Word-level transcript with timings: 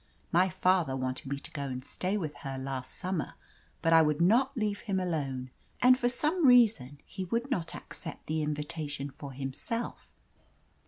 My 0.31 0.49
father 0.49 0.95
wanted 0.95 1.27
me 1.31 1.37
to 1.37 1.51
go 1.51 1.65
and 1.67 1.85
stay 1.85 2.17
with 2.17 2.37
her 2.37 2.57
last 2.57 2.91
summer, 2.95 3.35
but 3.83 3.93
I 3.93 4.01
would 4.01 4.19
not 4.19 4.57
leave 4.57 4.79
him 4.79 4.99
alone, 4.99 5.51
and 5.79 5.95
for 5.95 6.09
some 6.09 6.47
reason 6.47 6.97
he 7.05 7.25
would 7.25 7.51
not 7.51 7.75
accept 7.75 8.25
the 8.25 8.41
invitation 8.41 9.11
for 9.11 9.31
himself. 9.31 10.07